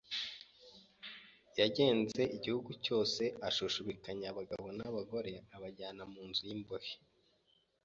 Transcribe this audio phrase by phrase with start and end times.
[1.59, 6.93] Yagenze igihugu cyose, ashushubikanya abagabo n’abagore abajyana mu nzu y’imbohe.